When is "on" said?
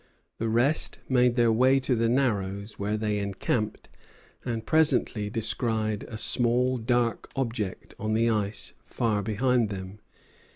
7.99-8.15